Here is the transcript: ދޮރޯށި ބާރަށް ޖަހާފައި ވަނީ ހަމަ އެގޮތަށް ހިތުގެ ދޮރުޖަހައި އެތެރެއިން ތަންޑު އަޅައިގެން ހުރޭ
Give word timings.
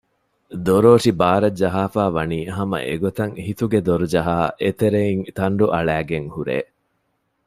ދޮރޯށި 0.65 1.11
ބާރަށް 1.19 1.57
ޖަހާފައި 1.61 2.13
ވަނީ 2.15 2.39
ހަމަ 2.55 2.77
އެގޮތަށް 2.87 3.33
ހިތުގެ 3.45 3.79
ދޮރުޖަހައި 3.87 4.49
އެތެރެއިން 4.61 5.23
ތަންޑު 5.37 5.65
އަޅައިގެން 5.73 6.27
ހުރޭ 6.35 6.57